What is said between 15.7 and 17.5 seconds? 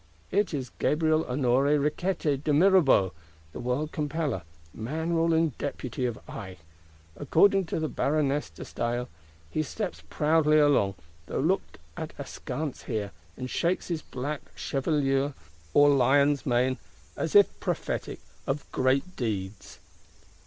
or lion's mane; as